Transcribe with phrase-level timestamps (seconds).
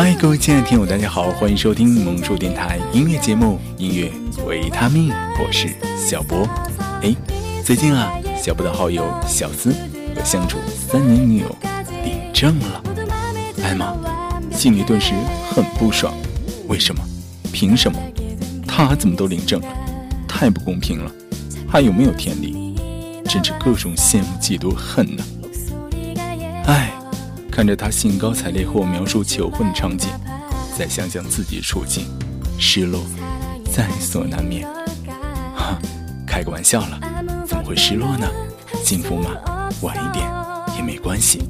[0.00, 4.12] 嗨，各位亲爱的听友，大家好，欢迎收听萌叔电台音乐节目《音乐
[4.46, 5.10] 维他命》，
[5.42, 6.48] 我是小博。
[7.02, 7.12] 哎，
[7.64, 9.74] 最近啊，小博的好友小思
[10.14, 11.56] 和相处三年女友
[12.04, 12.82] 领证了，
[13.64, 13.92] 哎妈，
[14.52, 15.14] 心里顿时
[15.50, 16.14] 很不爽。
[16.68, 17.02] 为什么？
[17.52, 17.98] 凭什么？
[18.68, 19.66] 他怎么都领证了？
[20.28, 21.10] 太不公平了！
[21.68, 22.76] 还有没有天理？
[23.24, 25.24] 真是各种羡慕、嫉妒、恨呢！
[26.66, 26.94] 哎。
[27.58, 30.08] 看着他兴高采烈和我描述求婚场景，
[30.78, 32.06] 再想想自己的处境，
[32.56, 33.04] 失落
[33.68, 34.64] 在所难免。
[35.56, 35.76] 哈，
[36.24, 37.00] 开个玩笑了，
[37.44, 38.30] 怎么会失落呢？
[38.84, 39.32] 幸福嘛，
[39.82, 40.24] 晚一点
[40.76, 41.40] 也没关系。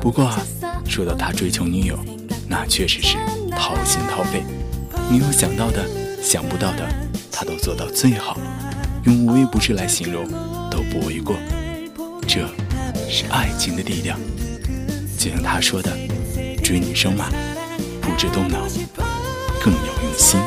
[0.00, 0.38] 不过啊，
[0.86, 1.98] 说到他追求女友，
[2.46, 3.16] 那确实是
[3.50, 4.44] 掏心掏肺，
[5.10, 5.84] 女友想到的、
[6.22, 6.88] 想不到的，
[7.32, 8.38] 他都做到最好，
[9.02, 10.24] 用无微不至来形容
[10.70, 11.34] 都不为过。
[12.24, 12.48] 这
[13.10, 14.16] 是爱情的力量。
[15.24, 15.90] 就像他说的，
[16.62, 17.30] 追女生嘛，
[18.02, 18.58] 不止动脑，
[19.58, 20.38] 更要用心。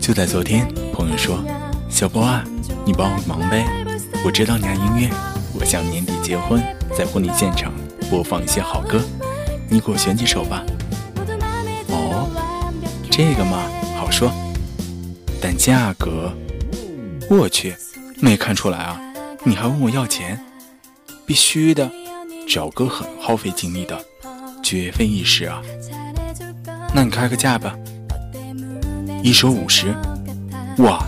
[0.00, 1.44] 就在昨天，朋友说
[1.90, 2.42] ：“小波啊，
[2.86, 3.66] 你帮我忙呗，
[4.24, 5.10] 我知道你爱音乐，
[5.52, 6.62] 我想年底结婚，
[6.96, 7.70] 在婚礼现场
[8.08, 8.98] 播放一些好歌，
[9.68, 10.64] 你给我选几首吧。”
[11.92, 12.26] 哦，
[13.10, 13.64] 这个嘛，
[13.98, 14.32] 好说，
[15.42, 16.32] 但价格，
[17.28, 17.76] 我去，
[18.18, 18.98] 没看出来啊，
[19.44, 20.42] 你还问我要钱？
[21.26, 21.90] 必须的，
[22.48, 23.98] 找哥很耗费精力的，
[24.62, 25.62] 绝非易事啊。
[26.94, 27.74] 那你开个价吧，
[29.22, 29.94] 一首五十。
[30.78, 31.06] 哇，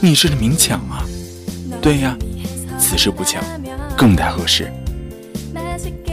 [0.00, 1.04] 你这是明抢啊！
[1.80, 2.16] 对呀，
[2.78, 3.42] 此时不抢，
[3.96, 4.72] 更待何时？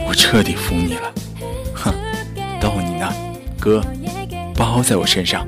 [0.06, 1.12] 我彻底服你了，
[1.74, 1.94] 哼，
[2.60, 3.12] 逗你呢，
[3.58, 3.80] 哥，
[4.54, 5.46] 包在我身上。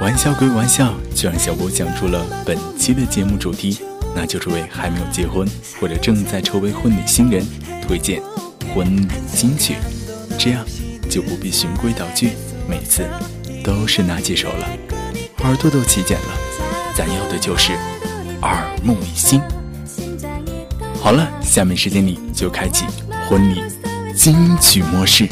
[0.00, 3.78] 玩笑归玩笑，就让小波讲出了本期的节目主题。
[4.14, 5.48] 那就是为还没有结婚
[5.80, 7.44] 或者正在筹备婚礼新人
[7.86, 8.22] 推荐
[8.74, 9.76] 婚礼金曲，
[10.38, 10.64] 这样
[11.10, 12.30] 就不必循规蹈矩，
[12.68, 13.06] 每次
[13.64, 14.68] 都是那几首了，
[15.44, 16.28] 耳朵都起茧了。
[16.94, 17.72] 咱要的就是
[18.42, 19.40] 耳目一新。
[21.00, 22.84] 好了，下面时间里就开启
[23.28, 23.62] 婚礼
[24.14, 25.26] 金曲模式。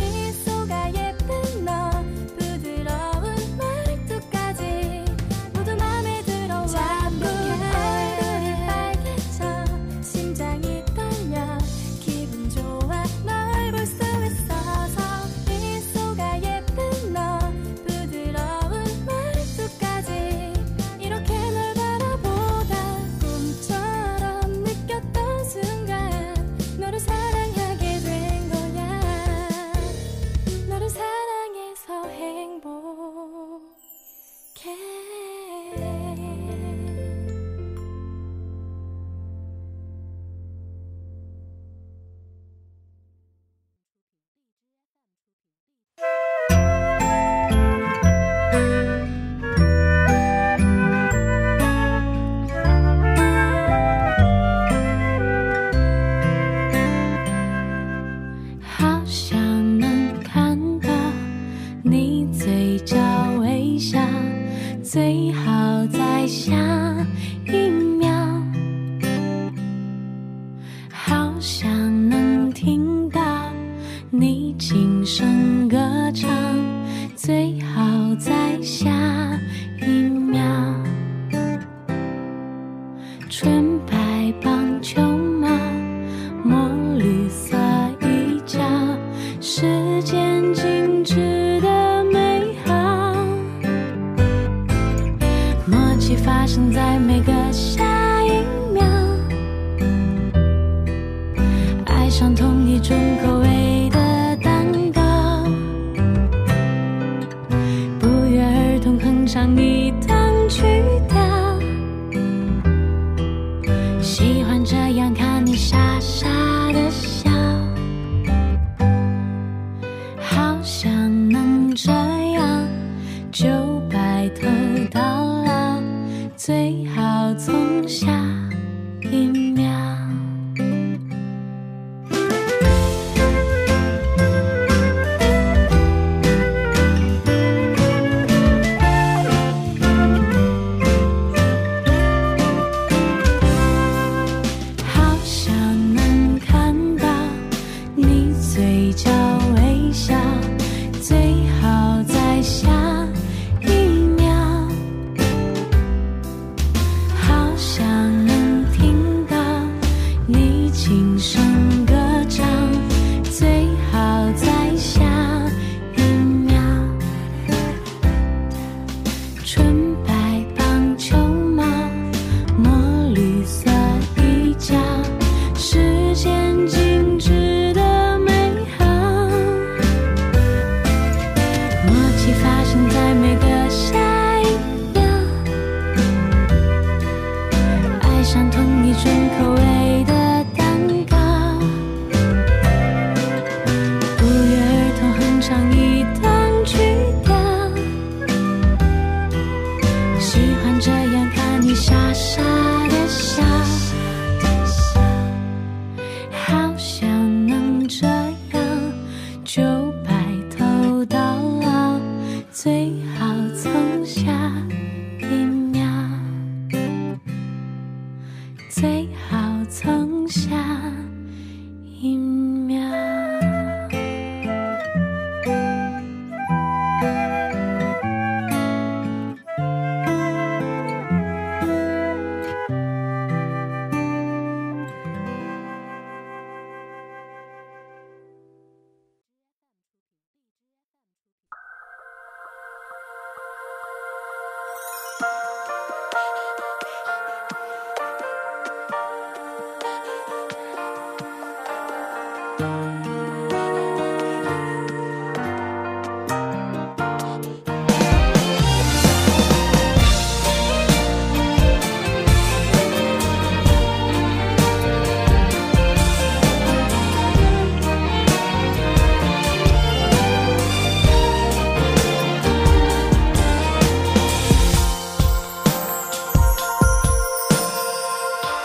[148.93, 149.40] 角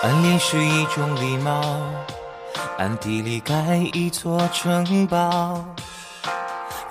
[0.05, 1.63] 暗恋是一种礼貌，
[2.77, 5.65] 暗地里盖一座城堡，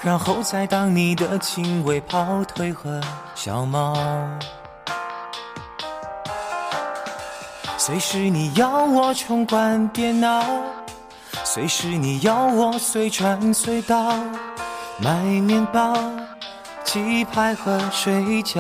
[0.01, 3.01] 然后再当你的亲卫跑腿和
[3.37, 3.97] 小猫。
[7.79, 10.45] 随时你要我重关电脑，
[11.45, 14.13] 随时你要我随传随到，
[14.99, 15.95] 买面包、
[16.83, 18.59] 鸡排和水饺。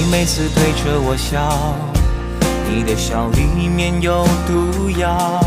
[0.00, 1.74] 你每次对着我笑，
[2.70, 5.42] 你的笑里面有毒药。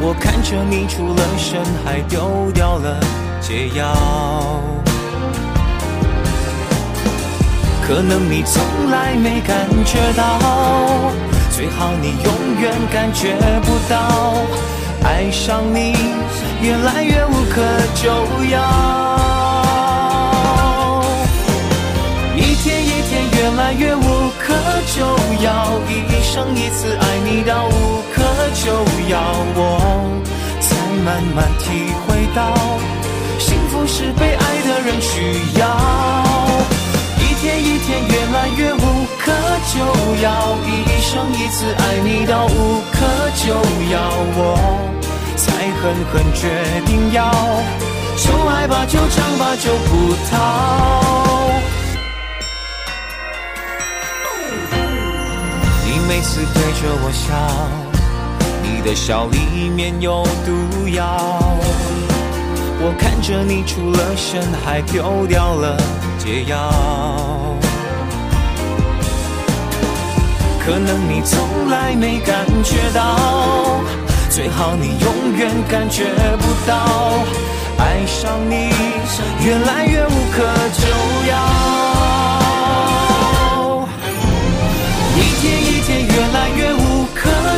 [0.00, 2.98] 我看着你出了神，还丢掉了
[3.38, 3.92] 解药。
[7.86, 11.12] 可能你从来没感觉到，
[11.50, 14.32] 最好你永远感觉不到，
[15.04, 15.94] 爱上你
[16.62, 17.60] 越来越无可
[17.96, 18.08] 救
[18.50, 18.56] 药。
[22.34, 22.86] 一天
[23.70, 24.00] 越来越无
[24.40, 24.52] 可
[24.96, 25.06] 救
[25.44, 28.22] 药，一生一次爱你到无可
[28.52, 28.72] 救
[29.08, 29.20] 药，
[29.54, 29.60] 我
[30.60, 30.74] 才
[31.04, 32.52] 慢慢体会到，
[33.38, 35.62] 幸福是被爱的人需要。
[37.18, 39.30] 一天一天越来越无可
[39.72, 39.78] 救
[40.20, 43.06] 药，一生一次爱你到无可
[43.36, 43.54] 救
[43.92, 44.00] 药，
[44.36, 44.58] 我
[45.36, 47.30] 才狠狠决定要，
[48.16, 51.09] 就爱吧，就唱吧，就不逃。
[56.20, 57.32] 每次对着我笑，
[58.62, 61.02] 你的笑里面有毒药。
[62.82, 65.78] 我看着你出了神，还丢掉了
[66.18, 66.70] 解药。
[70.62, 73.80] 可能你从来没感觉到，
[74.28, 76.04] 最好你永远感觉
[76.36, 77.14] 不到，
[77.78, 78.68] 爱上你
[79.42, 80.42] 越来越无可
[80.76, 80.86] 救
[81.30, 81.89] 药。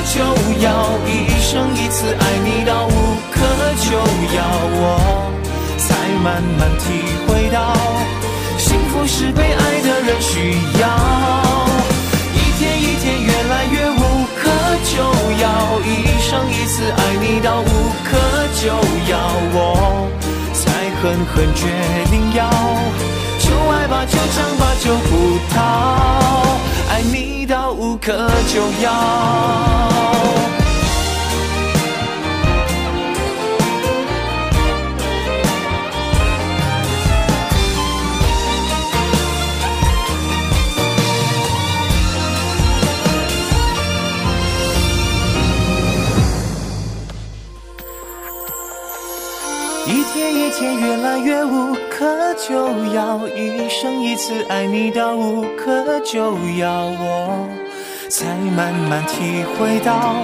[0.02, 0.18] 可救
[0.60, 0.68] 药，
[1.06, 2.90] 一生一次爱你到无
[3.30, 3.40] 可
[3.78, 3.92] 救
[4.34, 4.42] 药，
[4.74, 5.30] 我
[5.78, 5.94] 才
[6.24, 6.84] 慢慢体
[7.26, 7.72] 会到，
[8.58, 10.88] 幸福是被爱的人需要。
[12.34, 14.50] 一天一天越来越无可
[14.90, 14.98] 救
[15.40, 15.88] 药，一
[16.20, 17.64] 生一次爱你到无
[18.02, 18.18] 可
[18.60, 18.74] 救
[19.08, 19.16] 药，
[19.54, 20.10] 我
[20.52, 21.62] 才狠狠决
[22.10, 22.50] 定要，
[23.38, 26.58] 就爱吧，就唱吧，就不逃，
[26.92, 30.61] 爱你到无可救药。
[49.84, 52.54] 一天一天越来越无可救
[52.94, 57.48] 药，一生一次爱你到无可救药，我
[58.08, 60.22] 才慢慢体会到，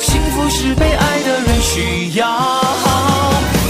[0.00, 2.26] 幸福是被爱的人需要。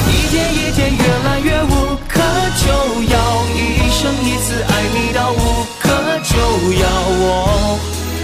[0.08, 2.20] 一天一天越来越无可
[2.56, 2.68] 救
[3.12, 3.18] 药，
[3.52, 5.90] 一生一次爱你到无可
[6.22, 6.38] 救
[6.80, 6.86] 药，
[7.18, 7.78] 我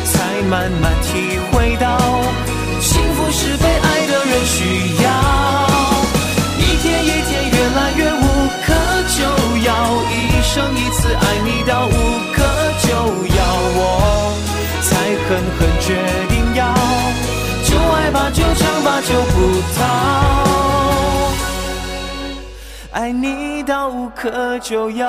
[0.04, 1.98] 才慢慢体会到，
[2.80, 3.71] 幸福是被
[10.74, 11.90] 一次爱你到无
[12.34, 12.42] 可
[12.82, 12.88] 救
[13.36, 13.40] 药，
[13.74, 13.80] 我
[14.82, 14.90] 才
[15.26, 15.28] 狠
[15.58, 15.86] 狠决
[16.28, 16.60] 定要，
[17.64, 19.36] 就爱吧就尝吧就不
[19.76, 19.80] 逃，
[22.92, 25.08] 爱你到无可救药。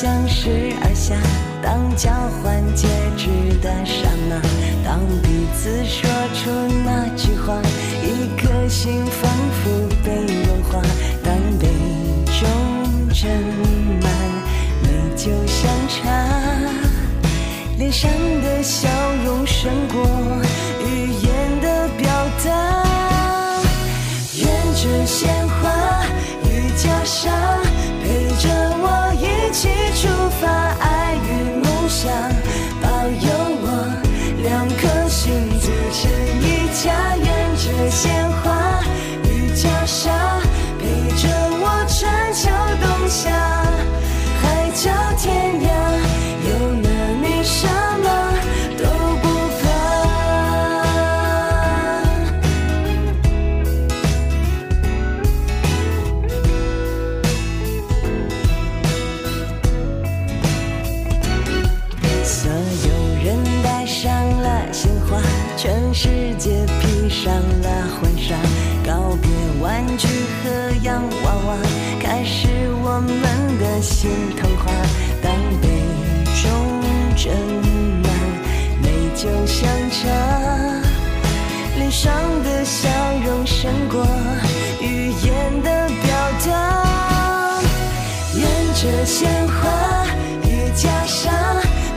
[0.00, 0.48] 相视
[0.80, 1.16] 而下，
[1.60, 2.86] 当交换戒
[3.16, 3.26] 指
[3.60, 4.40] 的刹那，
[4.84, 6.52] 当彼此说出
[6.84, 7.60] 那句话，
[8.00, 9.28] 一颗心仿
[9.58, 10.14] 佛被
[10.44, 10.80] 融化。
[11.24, 11.66] 当杯
[12.38, 12.48] 中
[13.12, 13.26] 斟
[14.00, 14.08] 满
[14.84, 16.06] 美酒香茶，
[17.76, 18.08] 脸上
[18.40, 18.88] 的笑
[19.24, 20.00] 容胜过
[20.86, 22.08] 语言的表
[22.44, 22.84] 达。
[24.36, 26.04] 愿这鲜花
[26.44, 27.67] 与袈裟。
[83.60, 84.06] 胜过
[84.80, 86.06] 语言的表
[86.46, 87.60] 达。
[88.32, 90.06] 沿着鲜花
[90.44, 91.34] 与家乡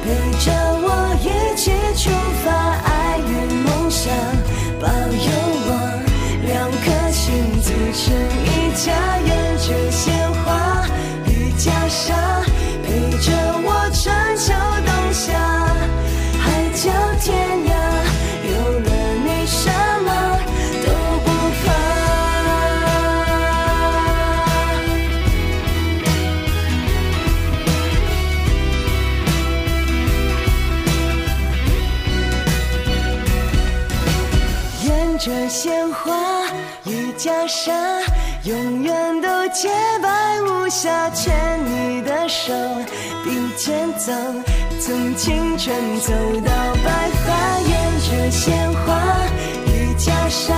[0.04, 0.10] 陪
[0.44, 0.52] 着
[0.82, 0.86] 我
[1.22, 2.10] 一起出
[2.44, 2.50] 发，
[2.84, 3.30] 爱与
[3.64, 4.12] 梦想
[4.80, 5.30] 保佑
[5.68, 5.70] 我，
[6.48, 6.52] 两
[6.82, 7.22] 颗心
[7.62, 8.02] 组成
[8.44, 8.92] 一家。
[9.24, 9.92] 愿这
[35.24, 36.12] 这鲜花
[36.84, 37.72] 与袈裟
[38.44, 39.70] 永远都洁
[40.02, 41.08] 白无瑕。
[41.12, 41.32] 牵
[41.64, 42.52] 你的手
[43.24, 44.12] 并肩走，
[44.80, 46.12] 从青春走
[46.44, 46.52] 到
[46.84, 49.22] 白发，沿着鲜花
[49.68, 50.56] 与袈裟，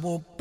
[0.00, 0.39] 心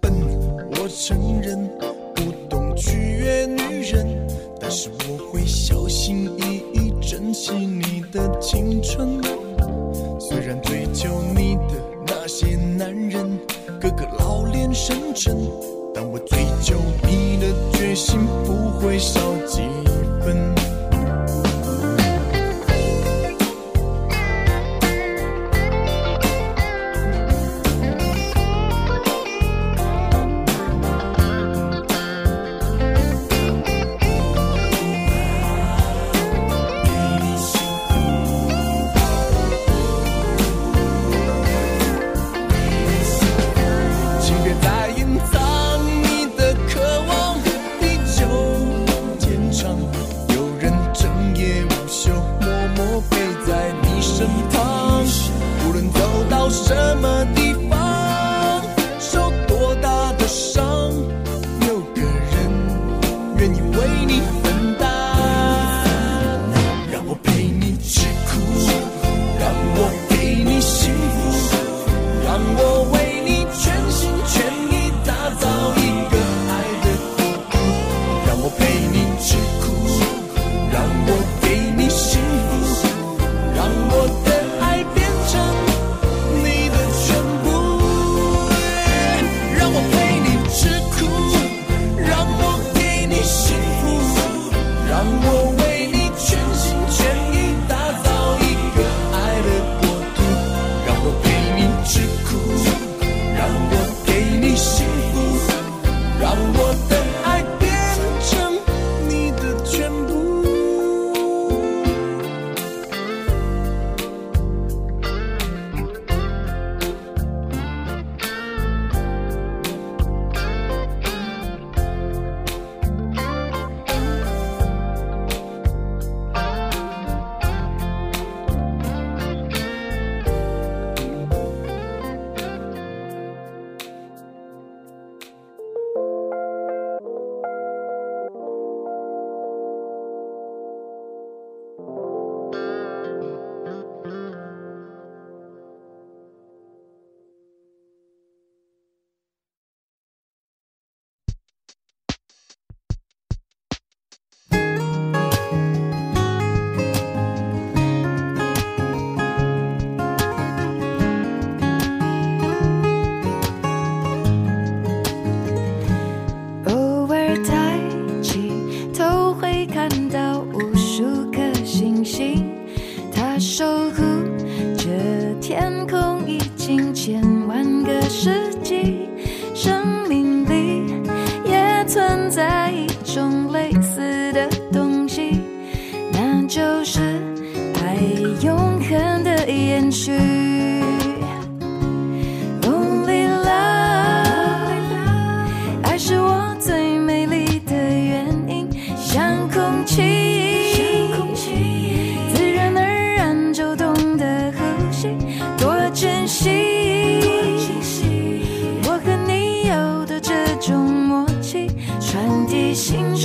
[0.00, 0.12] 笨
[0.72, 1.37] 我承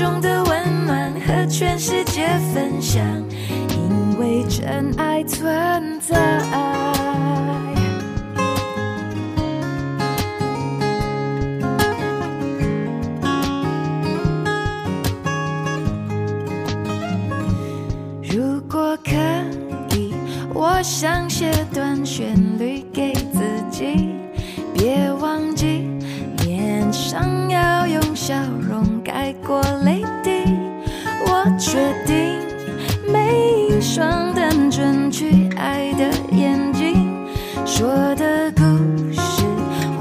[0.03, 3.01] 中的温暖和全世界分享
[3.69, 6.32] 因为真爱存在。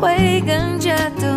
[0.02, 1.31] 会更加的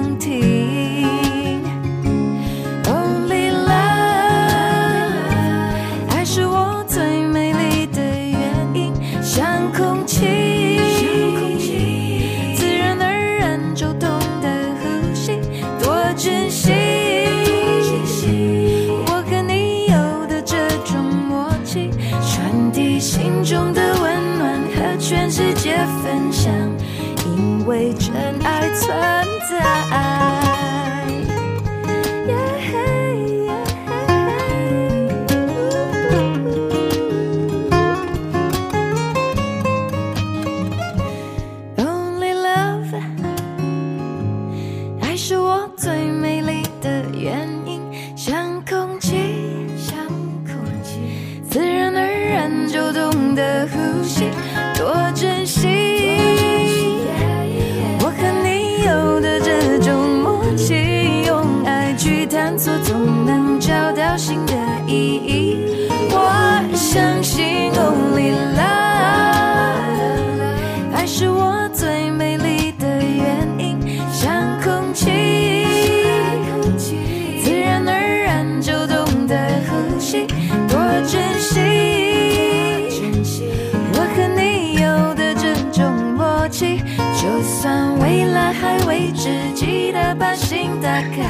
[88.06, 91.26] 未来还未知，记得把心打开，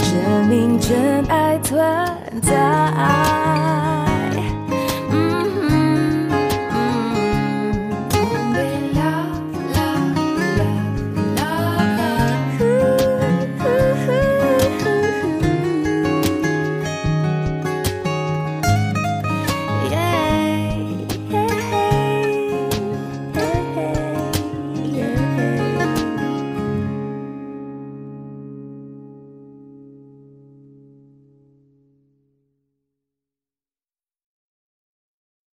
[0.00, 1.80] 证明真爱存
[2.42, 4.11] 在。